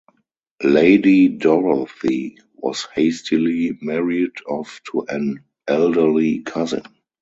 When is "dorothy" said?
1.27-2.39